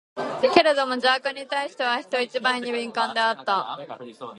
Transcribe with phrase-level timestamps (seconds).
[0.55, 3.79] けれども邪悪に対しては、人一倍に敏感であった。